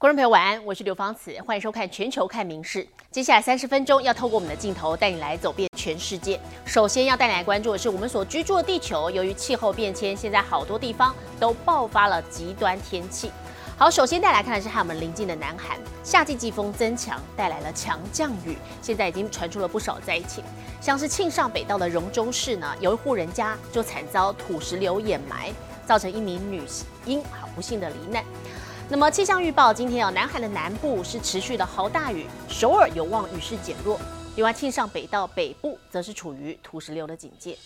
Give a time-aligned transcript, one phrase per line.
[0.00, 2.82] 观众朋友晚安，我是刘芳慈，欢迎收看《全球看名事》。
[3.10, 6.40] 接下来三十分钟要透过我们的镜头带你来走遍全世界。
[6.64, 13.30] 首先要带你来关注的是我们所居住的地球，由于气候变迁，现在好多地方都爆发了极端天气。
[13.76, 20.42] 好，首先带来看的是和我们邻近的南韩，夏季季风增强，带来了强降雨，现在已经传出了不少灾情。
[20.80, 25.52] 像是庆尚北道的荣州市呢，有一户人家就惨遭土石流掩埋，
[25.86, 26.62] 造成一名女
[27.04, 28.24] 婴好不幸的罹难。
[28.92, 34.00] 那么气象预报，今天啊，南海的南部是持续的豪大雨，首尔有望雨势减弱。
[34.34, 37.56] 另外，庆尚北道北部则是处于土石流的警戒。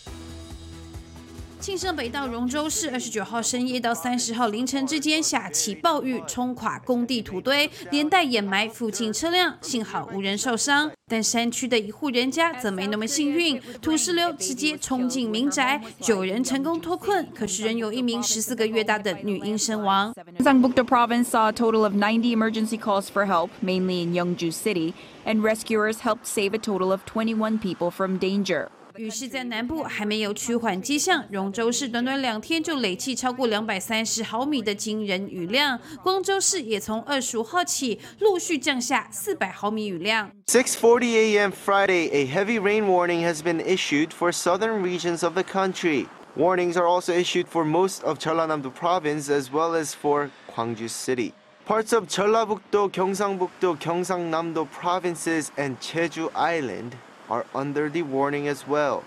[1.65, 10.93] 庆尚北道荣州市二十九号深夜到三十号凌晨之间下起暴雨，冲垮工地土堆，连带掩埋附近车辆，幸好无人受伤。
[11.09, 20.13] 但山区的一户人家则没那么幸运，土石流直接冲进民宅，九人成功脱困，可是仍有一名十四个月大的女婴身亡。
[20.41, 24.93] Gyeongbuk-do province saw a total of 90 emergency calls for help, mainly in Yeongju City,
[25.25, 28.69] and rescuers helped save a total of 21 people from danger.
[28.97, 40.31] 雨势在南部还没有趋缓迹象，荣州市短短两天就累计超过两百三十毫米的惊人雨量，光州市也从二十五号起陆续降下四百毫米雨量。
[40.47, 41.51] 6:40 a.m.
[41.51, 46.07] Friday, a heavy rain warning has been issued for southern regions of the country.
[46.37, 51.33] Warnings are also issued for most of Jeollanam-do province as well as for Gwangju City.
[51.67, 56.95] Parts of Jeollabuk-do, Gyeongsangbuk-do, Gyeongsangnam-do provinces and Jeju Island
[57.29, 59.01] are under the warning as well.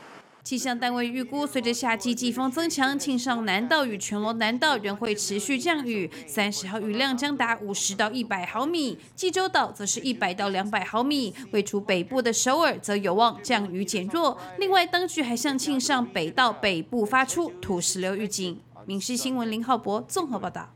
[0.44, 6.10] 气象单位预估，随着夏季季风增强，庆尚南道与全罗南道仍会持续降雨。
[6.26, 11.36] 三十号雨量将达五十到一百毫米，济州岛则是一百到两百毫米。
[11.52, 14.38] 位处北部的首尔则有望降雨减弱。
[14.58, 18.58] 另外，当局还向庆尚北道北部发出土石流预警。
[18.86, 20.70] 民事新闻林浩博综合报道。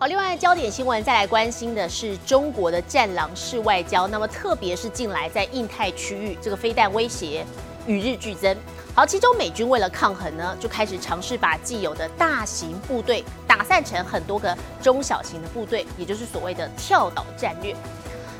[0.00, 7.44] 好，另外焦点新闻再来关心的是中国的战狼式外交，那么特别是近来在印太区域这个飞弹威胁
[7.84, 8.56] 与日俱增。
[8.94, 17.74] 好，其中美军为了抗衡呢，就开始尝试把既有的大型部队打散成很多个中小型的部队，也就是所谓的跳岛战略。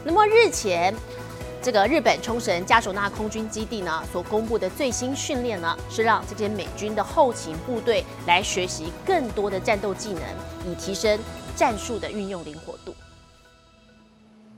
[0.04, 0.94] 那么日前。
[1.60, 10.22] 这个日本冲绳加索纳空军基地呢所公布的最新训练呢，是让这些美军的后勤部队来学习更多的战斗技能，
[10.64, 11.18] 以提升
[11.58, 12.94] 战术的运用灵活度。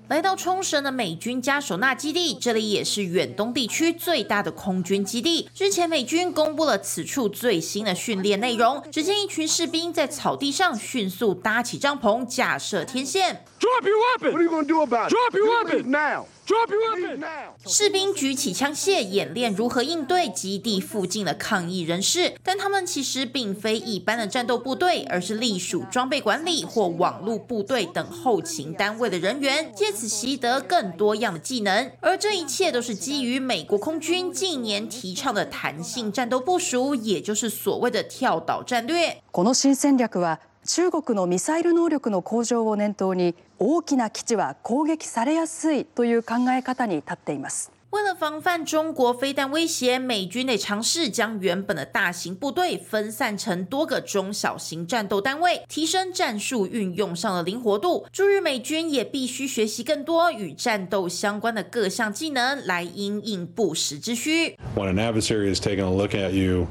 [0.08, 5.48] 来到冲绳的美军加手纳基地，这里也是远东地区最大的空军基地。
[5.56, 8.82] 日前，美军公布了此处最新的训练内容。
[8.90, 13.44] 只见一群士兵在草地上迅速搭起帐篷，架设天线。
[13.60, 14.32] Drop your weapon!
[14.32, 15.14] What are you going to do about it?
[15.14, 15.90] Drop your You weapon!
[15.90, 16.26] now.
[16.49, 17.19] Drop your Leave weapon!
[17.19, 17.55] now.
[17.65, 22.35] 士兵举起枪械，演练如何应对基地附近的抗议人士。
[22.43, 31.91] 但他们其实并非一般的战斗部队，而是隶属装备管理或网络部队等后勤单位的人员，借此习得更多样的技能。
[31.99, 39.17] 而这一切都是基于美国空军近年提倡的弹性战斗部署，也就是所谓的跳岛战略。
[39.31, 47.71] この新戦略は 中国のミサイル能力の向上を念頭に大きな基地は攻撃されやすいという考え方に立っています。
[47.91, 58.05] 为了防范中国飞弹威胁，美军得尝试将原本的大型部队分散成多个中小型战斗单位，提升战术运用上的灵活度。
[58.11, 64.57] 驻日美军也必须学习更多与战斗相关的各项技能，来因应不时之需。
[64.75, 66.67] when an adversary is taking a look at you,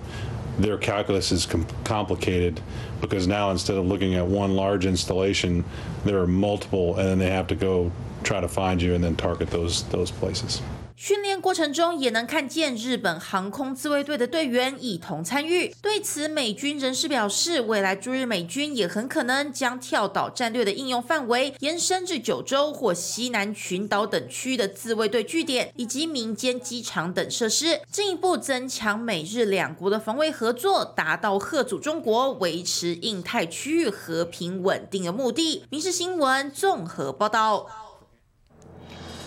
[0.60, 2.62] Their calculus is com- complicated
[3.02, 5.64] because now instead of looking at one large installation,
[6.06, 7.92] there are multiple, and then they have to go
[8.24, 10.62] try to find you and then target those those places.
[11.02, 15.74] 训练过程中也能看见日本航空自卫队的队员一同参与。
[15.82, 35.64] 对此，美军人士表示，未来驻日美军也很可能将跳岛战略的应用范围延伸至九州或西南群岛等区的自卫队据点以及民间机场等设施，进一步增强美日两国的防卫合作，达到贺阻中国、维持印太区域和平稳定的目的。
[35.70, 37.89] 民事新闻综合报道。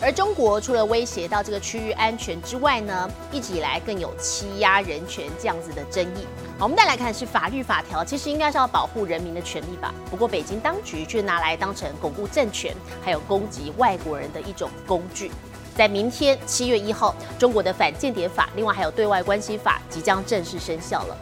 [0.03, 6.27] 而中国除了威胁到这个区域安全之外呢，一直以来更有欺压人权这样子的争议。
[6.59, 9.95] 好，我们再来看是法律法条，其实应该是要保护人民的权利吧。
[10.11, 15.31] 不过北京当局却拿来当成巩固政权，还有攻击外国人的一种工具。
[15.77, 21.17] 在明天七月一号，中国的反间谍法，另外还有对外关系法即将正式生效了。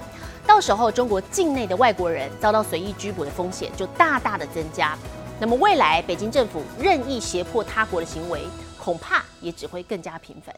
[0.47, 4.97] 到时候，中国境内的外国人遭到随意拘捕的风险就大大的增加。
[5.39, 8.43] 那么未来北京政府任意胁迫他国的行为，
[8.83, 10.55] 恐怕也只会更加频繁。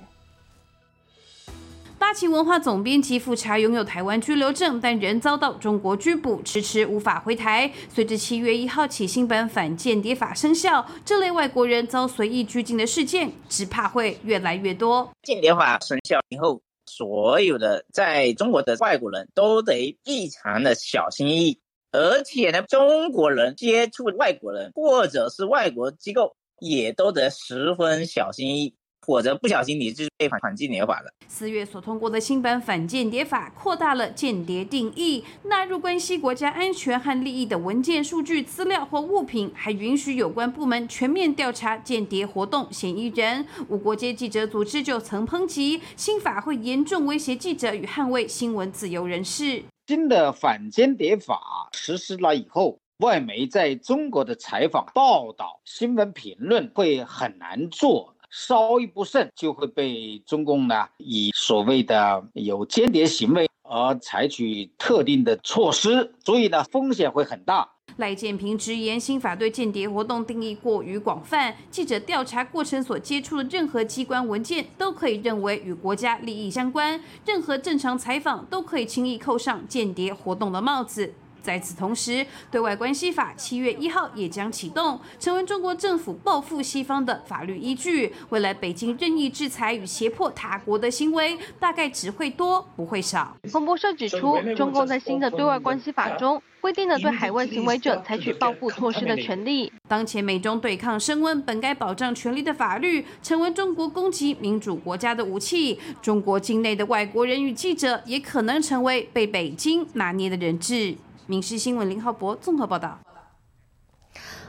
[1.99, 7.73] 八旗文化总编辑富察拥有台湾居留证，但仍遭到中国拘捕，迟迟无法回台。
[7.89, 15.13] 随着七月一号起新版反间谍法生效，这类外国人遭随意拘禁的事件，只怕会越来越多。
[15.23, 21.61] 间谍法生效以后，所有的在中国的外国人都得异常的小心翼翼，
[21.93, 26.35] 而且呢，中国人接触外国人或者是外国机构，
[26.70, 28.75] 也都得十分小心翼翼。
[29.05, 31.12] 或者不小心，你就是被反反间谍法了。
[31.26, 43.44] 四月所通过的新版反间谍法扩大了间谍定义，纳入关系国家安全和利益的文件、数据、资料或物品，还允许有关部门全面调查间谍活动嫌疑人。
[43.69, 49.65] 无国界记者组织就曾抨击新法会严重威胁记者与捍卫新闻自由人士。
[49.88, 58.15] 新的反间谍法实施了以后，外媒在中国的采访、报道、新闻评论会很难做。
[58.31, 67.69] 稍一不慎，就会被中共呢以所谓的有间谍行为而采取特定的措施，所以呢风险会很大。
[67.97, 81.13] 赖建平直言，新法对间谍活动定义过于广泛，记者调查过程所接触的任何机关文件都可以认为与国家利益相关，任何正常采访都可以轻易扣上间谍活动的帽子。
[81.43, 88.12] 在此同时，对外关系法七月一号也将启动，成为中国政府报复西方的法律依据。
[88.31, 93.37] 未来北京任意制裁与胁迫他国的行为，大概只会多不会少。
[93.53, 99.73] 彭博社指出，中共在新的对外关系法中规定了对海外行为者采取报复措施的权利。
[99.89, 105.79] 当前美中对抗升温，本该保障权利的法律，成为中国攻击民主国家的武器。
[106.00, 110.94] 中国境内的外国人与记者，也可能成为被北京拿捏的人质。
[111.27, 112.99] 民事新闻林浩博综合报道。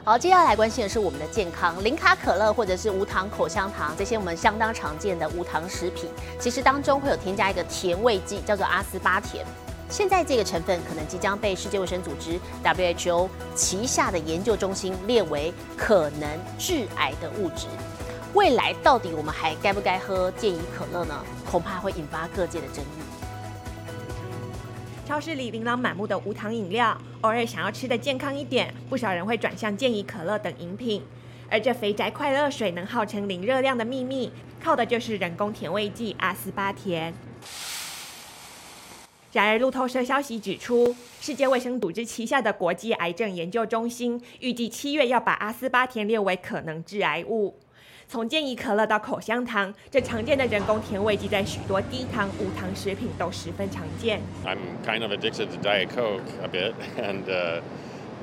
[0.02, 9.46] 好，接下来关心的是我们的健康，零卡可乐或者是无糖口香糖，这些我们相当常见的无糖食品，其实当中会有添加一个甜味剂，叫做阿斯巴甜。
[9.88, 16.28] 现在这个成分可能即将被世界卫生组织 WHO 旗下的研究中心列为可能
[16.58, 17.68] 致癌的物质。
[18.34, 21.14] 未来到底我们还该不该喝健怡可乐呢？
[21.48, 23.13] 恐怕会引发各界的争议。
[25.06, 31.02] 超市里琳琅满目的无糖饮料，偶尔想要吃的健康一点，不少人会转向健怡可乐等饮品。
[31.50, 37.12] 而这肥宅快乐水能号称零热量的秘密，靠的就是人工甜味剂阿斯巴甜。
[39.30, 47.54] 然而，路透社消息指出，世界卫生组织旗下的国际癌症研究中心预计七月要把阿斯巴甜列为可能致癌物。
[48.08, 54.20] 从健怡可乐到口香糖，这常见的人工甜味剂在许多低糖、无糖食品都十分常见。
[54.44, 57.60] I'm kind of addicted to Diet Coke a bit, and uh,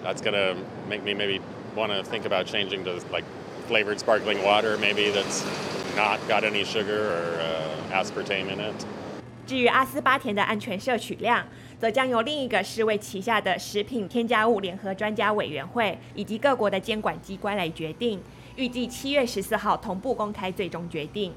[0.03, 0.55] that's gonna
[0.89, 1.41] make me maybe
[1.75, 3.25] want to think about changing to like
[3.67, 5.43] flavored sparkling water, maybe that's
[5.95, 8.85] not got any sugar or uh, aspartame in it.
[9.47, 11.45] 至于阿斯巴甜的安全摄取量，
[11.77, 18.21] 则将由另一个世卫旗下的食品添加物联合专家委员会以及各国的监管机关来决定。
[18.55, 21.33] 预计七月十四号同步公开最终决定，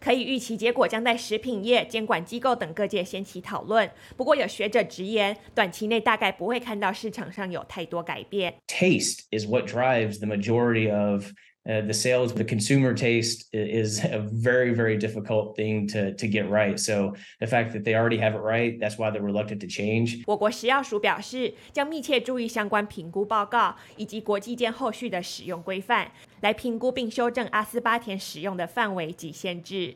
[0.00, 3.90] 可以预期结果将在食品业监管机构等各界掀起讨论。
[4.16, 8.54] 不过有学者直言，短期内大概不会看到市场上有太多改变。
[8.66, 11.32] Taste is what drives the majority of
[11.66, 16.48] uh, the sales, the consumer taste is a very, very difficult thing to, to get
[16.50, 16.78] right.
[16.78, 20.22] So the fact that they already have it right, that's why they're reluctant to change.
[20.26, 29.94] 我国食药署表示，将密切注意相关评估报告以及国际间后续的使用规范，来评估并修正阿斯巴甜使用的范围及限制。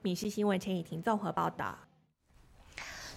[0.00, 1.78] 闽西新闻陈以婷综合报道。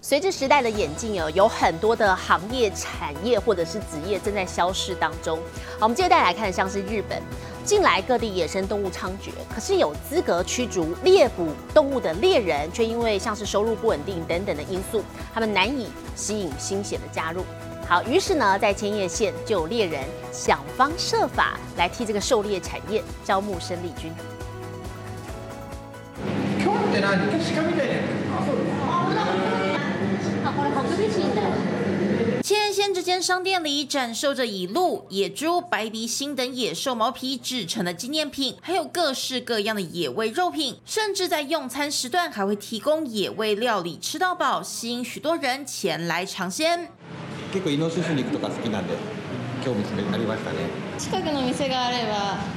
[0.02, 5.40] 随着时代的演进哦，有很多的行业、产业或者是职业正在消失当中。
[5.80, 7.20] 好，我们接着带来看，像是日本，
[7.66, 15.04] 近来各地野生动物猖獗，可是有资格驱逐猎捕动物的猎人，却因为像是收入不稳定等等的因素，
[15.34, 17.44] 他们难以吸引新血的加入。
[17.90, 24.14] 好，于是呢，在千叶县就有猎人想方设法来替这个狩猎产业招募生力军。
[32.45, 46.89] 千叶县这间商店里展售着以鹿、野猪、白鼻星等野兽毛皮制成的纪念品，还有各式各样的野味肉品，甚至在用餐时段还会提供野味料理，吃到饱，吸引许多人前来尝鲜。
[47.53, 48.95] 結構イノシシ肉とか好きなんで
[49.65, 50.59] 興味ありましたね。
[50.99, 52.54] 近くの店があれば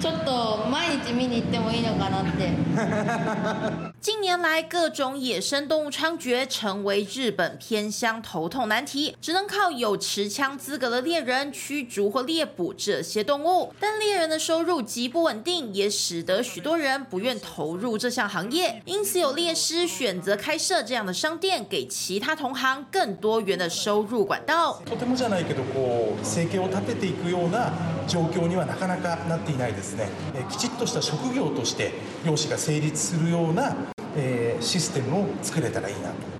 [0.00, 2.50] ちょっと毎日見に行ってもいいのかなって。
[4.00, 13.74] 近年来，各种野生动物猖獗，成为日本偏乡头痛难题，只能靠有持枪资格的猎人驱逐或猎捕这些动物。
[13.78, 18.80] 但猎人的收入极不稳定，也使得许多人不愿投入这项行业。
[18.86, 24.80] 因此，有猎师选择开设这样的商店，给其他同行更多元的收入管道。
[24.86, 27.70] とてもじゃないけど、こう生計を立てていくような
[28.08, 30.08] 状況にはなかなかなっていないです ね。
[30.48, 31.92] きちっとした職業として
[32.24, 33.74] 漁師が成立するような。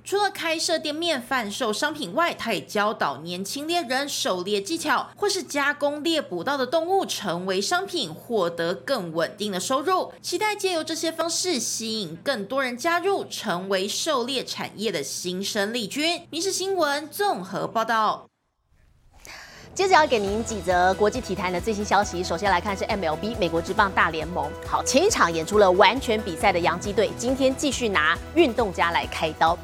[0.03, 10.11] 除了开设店面贩售商品外，他也教导年轻猎人狩猎技巧，或是加工猎捕到的动物成为商品，获得更稳定的收入。
[10.21, 16.27] 期待借由这些方式吸引更多人加入，成为狩猎产业的新生力军。
[16.29, 18.27] 民事新闻综合报道。
[19.76, 22.24] 接着要给您几则国际体坛的最新消息。
[22.24, 24.50] 首先来看是 MLB 美国职棒大联盟。
[24.66, 29.54] 好，前一场演出了完全比赛的洋基队，今天继续拿运动家来开刀。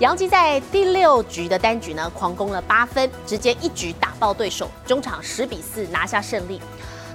[0.00, 6.60] 洋基在第六局的单局呢，狂攻了八分，直接一局打爆对手，中场十比四拿下胜利。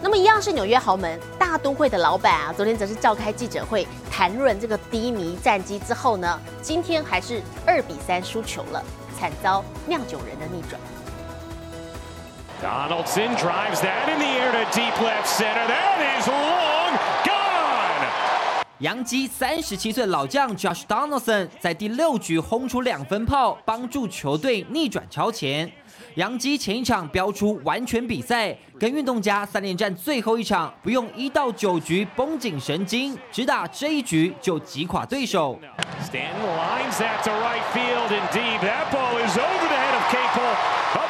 [0.02, 8.82] 那么一样是纽约豪门大都会的老板啊，昨天则是召开记者会谈论这个低迷战绩之后呢，今天还是二比三输球了，
[9.20, 10.80] 惨遭酿酒人的逆转。
[12.62, 15.68] Donaldson drives that in the air to deep left center.
[15.68, 18.08] That is long gone.
[18.80, 25.70] 杨基三十七岁老将 Josh Donaldson 在第六局轰出两分炮，帮助球队逆转超前。
[26.16, 35.60] 杨基前一场飙出完全比赛，跟运动家三连战最后一场不用一到九局绷紧神经，只打这一局就击垮对手。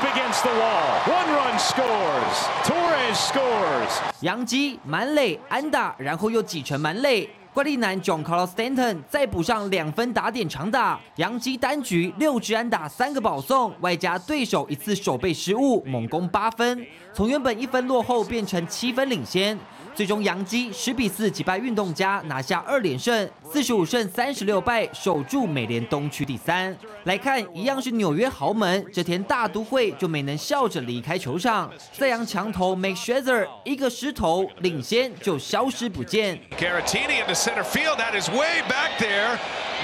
[0.06, 1.02] Against the wall.
[1.08, 2.48] One run scores.
[2.64, 3.92] Torres scores.
[4.22, 7.30] 杨基满垒安打，然后又挤成满垒。
[7.54, 19.58] 怪力男 John Carlos Stanton 再补上两分打点长打，杨基单局六支安打三个保送，外加对手一次守备失误，猛攻八分，从原本一分落后变成七分领先。
[19.96, 26.76] 最终，杨基十比四击败运动家，拿下二连胜，四十五胜三十六败，守住美联东区第三。
[27.06, 31.72] 来看，一样是纽约豪门，这天大都会就没能笑着离开球场。
[31.94, 36.42] 赛扬强投 Make Scherzer 一个失投，领先就消失不见。
[36.60, 39.38] Caratini in the center field, that is way back there.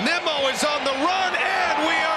[0.03, 2.10] Nemo is on the run, and we are.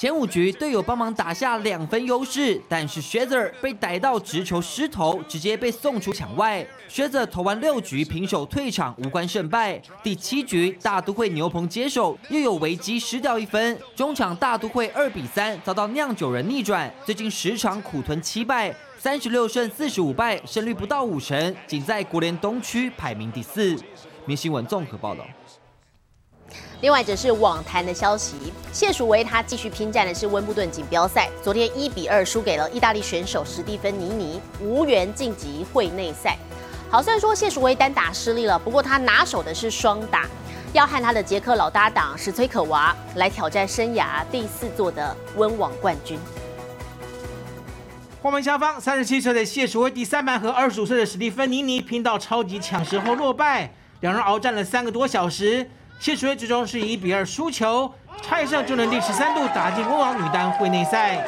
[0.00, 6.66] 前五局队友帮忙打下两分优势，但是 Scherzer 被逮到直球失投，直接被送出场外。
[6.88, 9.78] Scherzer 投完六局平手退场，无关胜败。
[10.02, 16.90] 第七局大都会牛棚接手，又有危机失掉一分，中场大都会二比三遭到酿酒人逆转。
[17.04, 23.76] 最近十场苦吞七败，三十六胜四十五败，胜率不到五成，仅在国联东区排名第四。
[24.24, 25.26] 明新闻综合报道。
[26.80, 28.36] 另外则是网坛的消息，
[28.72, 36.38] 谢淑薇她继续拼战的是温布顿锦标赛，昨天一比二输给了意大利选手史蒂芬尼尼，无缘晋级会内赛。
[36.88, 40.26] 好，虽然说谢淑薇单打失利了，不过她拿手的是双打，
[40.72, 46.18] 要和她的捷克老搭档史崔可娃来挑战生涯第四座的温网冠军。
[48.22, 55.68] 画面下方，三十七岁的谢淑薇第三盘和二十五岁的史蒂芬尼尼拼到超级抢时后落败，两人鏖战了三个多小时。
[56.00, 57.92] 谢淑薇最终是以一比二输球，
[58.22, 61.22] 差一胜就能第十三度打进温网女单会内赛。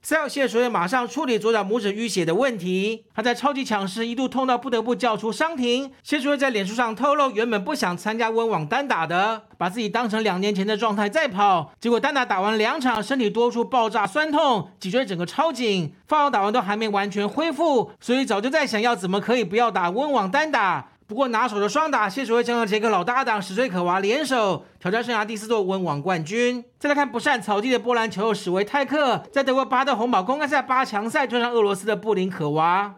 [0.00, 3.04] 赛后，谢淑薇马上处理左脚拇指淤血的问题。
[3.12, 5.90] 她在超级强时一度痛到不得不叫出伤停。
[6.04, 11.72] 谢淑薇在脸书上透露，原本不想参加温网单打的，把自己当成两年前的状态在跑。
[11.80, 20.89] 结果单打打完两场，身体多处爆炸酸痛，脊椎整个超紧，放药打完都还没完全恢复，所以早就在想要怎么可以不要打温网单打。
[21.10, 26.64] 不过拿手的双打，谢淑薇将和杰克老搭档史崔可娃联手挑战生涯第四座温网冠军。
[26.78, 32.94] 再来看不善草地的波兰球友史维泰克，在德国巴德红堡公开赛八强赛对上俄罗斯的布林可娃。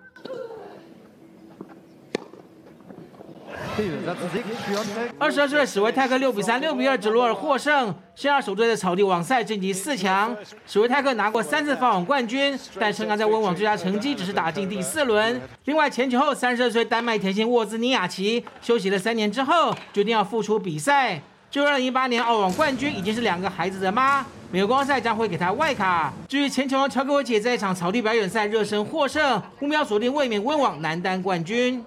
[5.18, 10.36] 二十二岁的史维泰克六比三、六比二，直罗尔获胜，生涯首队的草地网赛晋级四强。
[10.66, 15.40] 史维泰克拿过三次法网冠军，但生涯在温网最佳成绩只是打进第四轮。
[15.64, 21.22] 另外，前球后三十二岁丹麦田径沃兹尼亚奇休息了三年之后，决定要复出比赛。
[21.50, 24.24] 就二零一八年澳网冠军，已经是两个孩子的妈。
[24.50, 26.12] 美国光赛将会给他外卡。
[26.28, 31.82] 至于前球王乔戈维奇在一场草地表演赛热身获胜，目标锁定卫冕温网男单冠军。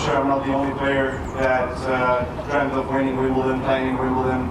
[0.00, 4.50] Sure I'm not the only player that uh, dreamt of winning Wimbledon, playing in Wimbledon.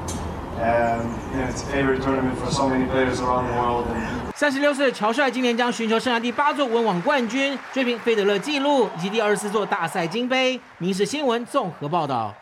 [0.58, 3.88] And you know, it's a favorite tournament for so many players around the world.
[3.88, 10.60] And 三十六岁的乔帅今年将寻求生涯第八座温网冠军，追平费德勒纪录以及第二十四座大赛金杯。
[10.78, 12.34] 民事新闻综合报道。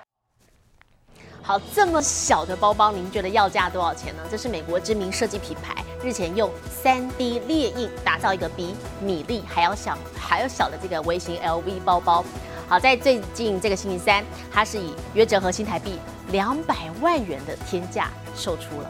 [1.42, 4.24] 好，这么小的包包，您觉得要价多少钱呢？
[4.32, 6.50] 这是美国知名设计品牌日前用
[6.84, 12.24] 3D 列印打造一个比米粒还要小、还要小的这个微型 LV 包包。
[12.68, 15.92] 好，在最近这个星期三，它是以约折合新台币
[16.32, 18.90] 两百万元的天价售出了。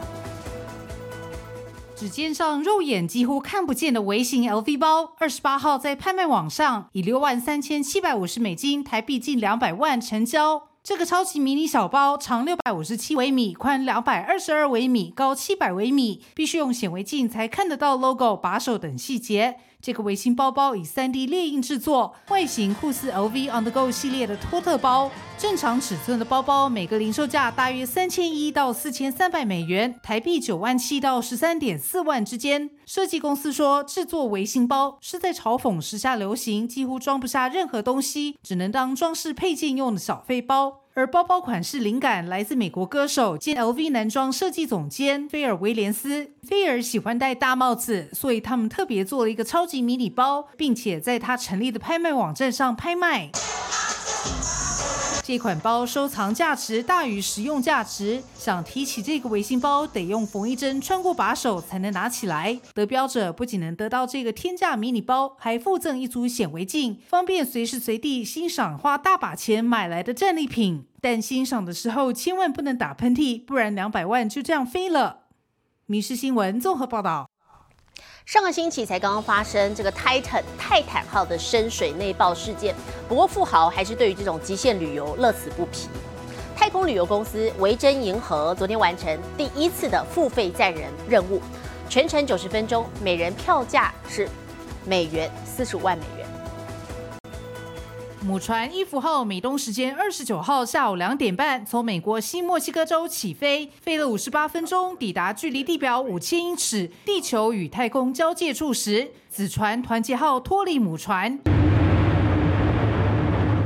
[1.95, 10.69] 指尖上肉眼几乎看不见的微型 LV 包，二十八号在拍卖网上以六万三千七百五十美金（台币近两百万）成交。
[10.83, 19.55] 这个超级迷你小包长六百五十七微米，宽两百二十二微米，高七百微米，必须用显微镜才看得到 logo、把手等细节。
[19.83, 25.11] 这个微型包包以 3D 列印制作，外形酷似 LV On the Go 系列的托特包。
[25.37, 32.69] 正常尺寸的包包，每个零售价大约三千一到四千三百美元，台币九万七到十三点四万之间。
[32.85, 40.82] 设计公司说，制作微型包是在嘲讽时下流行几乎装不下任何东西，只能当装饰配件用的小废包。
[40.95, 46.29] 而包包款式灵感来自美国歌手兼 LV 男装设计总监菲尔威廉斯。
[46.43, 53.31] 菲尔喜欢戴大帽子，所以他们特别做了一个超级迷你包，并且在他成立的拍卖网站上拍卖。
[55.25, 62.59] 这款包收藏价值大于实用价值，想提起这个微型包，得用缝衣针穿过把手才能拿起来。
[62.73, 70.87] 得标者不仅能得到这个天价迷你包，还附赠一组显微镜，方便随时随地欣赏花大把钱买来的战利品。
[70.99, 75.21] 但欣赏的时候千万不能打喷嚏，不然两百万就这样飞了。
[75.85, 77.29] 迷失新闻综合报道。
[78.25, 82.73] 上个星期才刚刚发生这个 Titan 泰坦号的深水内爆事件，
[83.07, 85.89] 不过富豪还是对于这种极限旅游乐此不疲。
[86.55, 91.41] 太空旅游公司维珍银河昨天完成第一次的付费载人任务，
[91.89, 94.27] 全程九十分钟，每人票价是
[94.85, 96.22] 美元四十五万美元。
[98.25, 111.37] 母船伊芙号美东时间二十九号下午两点半从美国西墨西哥州起飞，飞了五十八分钟，抵达距离地表五千英尺、地球与太空交界处时，子船团结号脱离母船。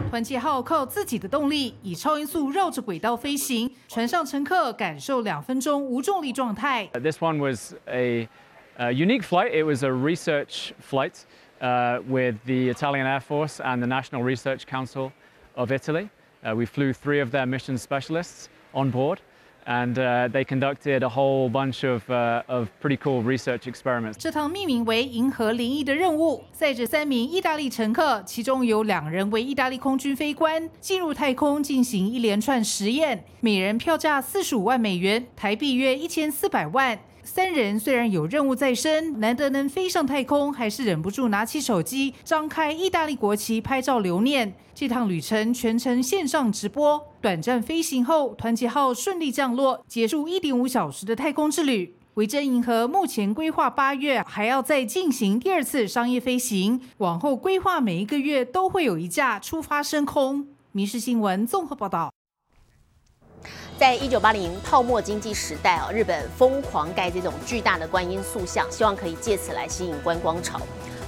[0.09, 6.89] 团结号靠自己的动力以超音速绕着轨道飞行，船上乘客感受两分钟无重力状态。
[6.93, 8.27] This one was a
[8.91, 9.51] unique flight.
[9.51, 11.13] It was a research flight.
[11.60, 15.12] uh, with the Italian Air Force and the National Research Council
[15.54, 16.08] of Italy.
[16.42, 19.20] Uh, we flew three of their mission specialists on board.
[19.64, 24.14] And uh, they conducted a whole bunch of, uh, of pretty cool research experiments.
[24.18, 33.22] 这趟命名为“银河零一”的任务，载着三名意大利乘客，其中有两人为意大利空军飞官，进入太空进行一连串实验。
[33.38, 36.98] 每人票价四十五万美元，台币约一千四百万。
[37.27, 44.55] 三人虽然有任务在身，难得能飞上太空，还是忍不住拿起手机，张开意大利国旗拍照留念。
[44.73, 47.05] 这趟旅程全程线上直播。
[47.19, 51.93] 短暂飞行后，团结号顺利降落，结束一点五小时的太空之旅。
[52.13, 60.47] 维珍银河目前规划八月还要再进行第二次商业飞行，往后规划每一个月都会有一架出发升空。
[60.71, 62.16] 民事新闻综合报道。
[63.77, 70.59] 在一九八零泡沫经济时代啊，日本疯狂盖这种巨大的观音塑像，希望可以借此来吸引观光潮。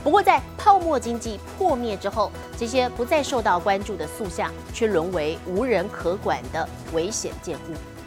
[0.04, 7.99] 不过，在泡沫经济破灭之后，这些不再受到关注的塑像，却沦为无人可管的危险建物。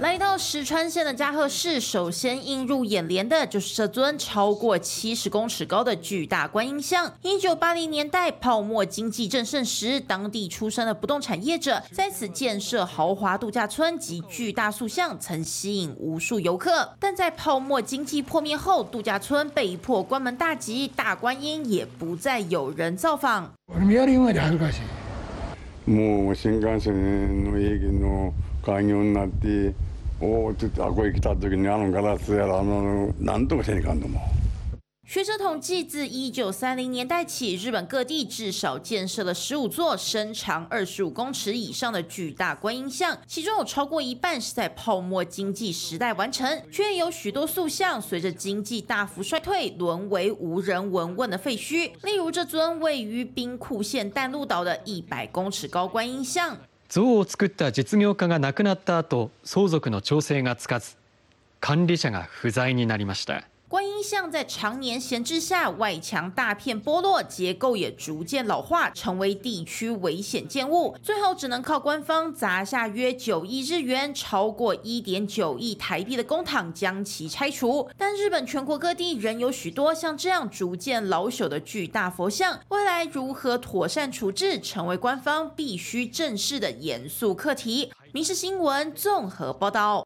[0.00, 7.10] 来到石川县的加贺市，首先映入眼帘的就是这尊超过七十公尺高的巨大观音像。
[7.22, 16.92] 一九八零年代泡沫经济正盛时，当地出生的不动产业者在此建设豪华度假村及巨大塑像，曾吸引无数游客。
[17.00, 23.50] 但在泡沫经济破灭后，度假村被迫关门大吉，大观音也不再有人造访。
[25.86, 29.72] もう新幹線の営業の開業になって。
[35.03, 51.91] 学者统计，自一九三零年代起，日本各地至少建设了十五座身长二十五公尺以上的巨大观音像，其中有超过一半是在泡沫经济时代完成，却有许多塑像随着经济大幅衰退，沦为无人闻问的废墟。
[52.03, 56.57] 例如这尊位于兵库县淡路岛的一百公尺高观音像。
[56.91, 60.97] 像を作った実業家が亡くなった後相続の調整がつかず
[61.61, 63.47] 管理者が不在になりました。
[63.71, 70.93] 观音像在常年闲置下，外墙大片剥落，结构也逐渐老化，成为地区危险建物。
[71.01, 77.89] 最后只能靠官方砸下约九亿日元，超过一点九亿台币的公帑将其拆除。
[77.97, 87.93] 但日本全国各地仍有许多像这样逐渐老朽的巨大佛像，未来如何妥善处置，成为官方必须正视的严肃课题。
[88.11, 90.05] 民事新闻综合报道。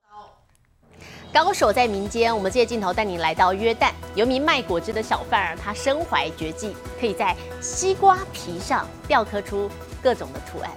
[1.36, 9.70] 高手在民间，我们借镜头带您来到约旦，有名卖果汁的小贩儿，他身怀绝技，可以在西瓜皮上雕刻出
[10.02, 10.72] 各种的图案。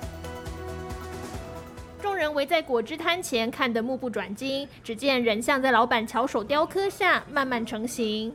[2.02, 4.68] 众人围在果汁摊前，看得目不转睛。
[4.82, 8.34] 只见人像在老板巧手雕刻下慢慢成型。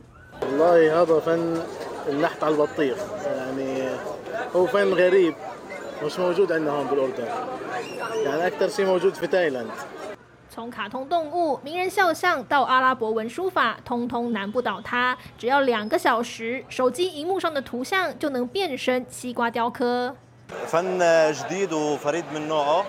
[10.53, 15.17] 从卡通动物、名人肖像到阿拉伯文书法，通通难不倒他。
[15.37, 20.15] 只要两个小时，手机荧幕上的图像就能变身西瓜雕刻。
[20.67, 20.99] فن
[21.31, 22.83] جديد وفريد من نوعه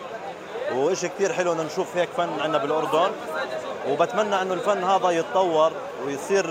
[0.75, 3.11] وإشي كثير حلو إن نشوف هيك فن عندنا بالأردن
[3.89, 5.73] وبتمنى إنه الفن هذا يتطور
[6.07, 6.47] ويصير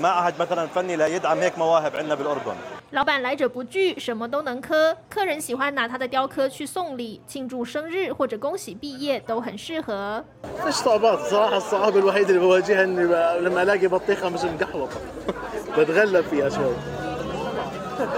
[0.00, 2.56] معهد مثلا فني ليدعم هيك مواهب عندنا بالأردن
[2.90, 4.96] 老板来者不拒，什么都能刻。
[5.08, 10.24] 客人喜欢拿他的雕刻去送礼、庆祝生日或者恭喜毕业，都很适合。
[10.64, 15.00] فيش صعوبات صراحة الصعوبة الوحيدة اللي بواجهها إني ب- لما ألاقي بطيخة مش مقحوطة
[15.78, 16.74] بتغلب فيها شوي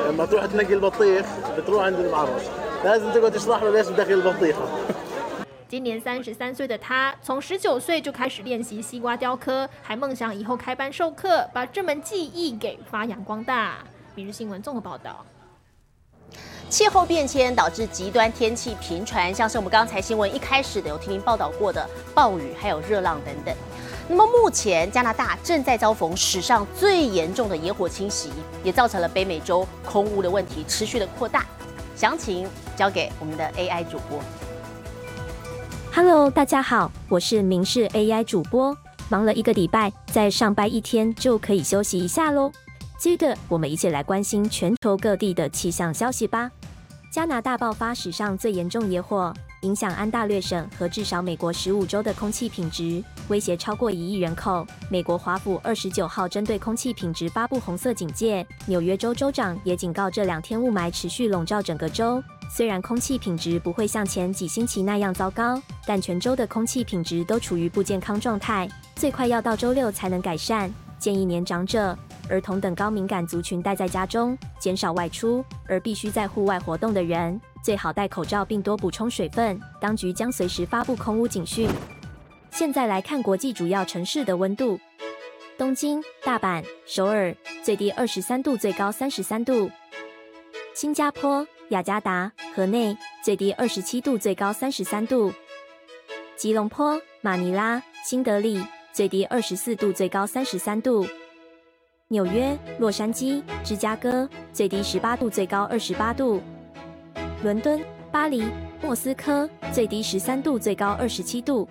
[0.09, 1.27] لما تروح تنقي البطيخ
[1.59, 2.41] بتروح عند المعرض
[2.85, 4.69] لازم تقعد تشرح له ليش بدخل البطيخة
[5.69, 13.79] 今年三十三岁的他，从十九岁就开始练习西瓜雕刻，还梦想以后开班授课，把这门技艺给发扬光大。
[14.14, 15.26] 每日新闻综合报道。
[16.70, 23.56] 气候变迁导致极端天气频传，像是我们刚才新闻一开始的有听您报道过的暴雨，还有热浪等等。
[24.10, 28.32] 那么目前加拿大正在遭逢史上最严重的野火侵袭，
[28.64, 31.46] 也造成了北美洲空污的问题持续的扩大。
[31.96, 34.20] 详情交给我们的 AI 主播。
[35.94, 38.76] Hello，大家好，我是明视 AI 主播。
[39.10, 42.52] 忙了一个礼拜，再上班一天就可以休息一下喽。
[43.02, 46.52] 接着，我们一起来关心全球各地的气象消息吧。
[47.12, 54.64] 加拿大爆发史上最严重野火，影响安大略省和至少美国十五州的空气品质，威胁超过一亿人口。
[54.88, 62.24] 美国华府二十九号针对空气品质发布红色警戒，纽约州州长也警告这两天雾霾持续笼罩整个州。
[62.52, 70.72] 虽然空气品质不会像前几星期那样糟糕，但全州的空气品质都处于不健康状态，最快要到周六才能改善。
[71.00, 71.98] 建议年长者、
[72.32, 79.60] 儿童等高敏感族群待在家中，减少外出，而必须在户外活动的人，最好戴口罩并多补充水分。
[79.82, 81.70] 当局将随时发布空屋警讯。
[82.50, 84.80] 现在来看国际主要城市的温度：
[85.58, 89.70] 东京、大阪、首尔，最低二十三度，最高三十三度；
[90.74, 95.34] 新加坡、雅加达、河内，最低二十七度，最高三十三度；
[96.38, 98.64] 吉隆坡、马尼拉、新德里。
[98.94, 101.08] 最低二十四度，最高三十三度。
[102.12, 106.42] 纽约、洛杉矶、芝加哥，最低十八度，最高二十八度。
[107.42, 108.44] 伦敦、巴黎、
[108.82, 111.66] 莫斯科，最低十三度，最高二十七度。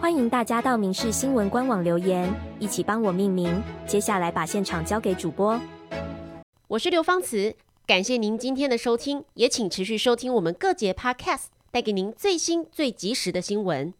[0.00, 3.60] 欢迎大家到民视新闻官网留言，一起帮我命名。
[3.88, 5.60] 接下来把现场交给主播。
[6.68, 13.92] 我是刘芳慈，感谢您今天的收听，也请持续收听我们各节 Podcast，带给您最新最及时的新闻。